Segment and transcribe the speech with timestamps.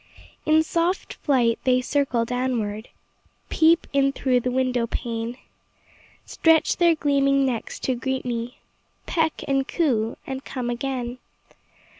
[0.47, 2.89] In soft flight, they circle downward,
[3.49, 5.37] Peep in through the window pane;
[6.25, 8.57] Stretch their gleaming necks to greet me,
[9.05, 11.19] Peck and coo, and come again.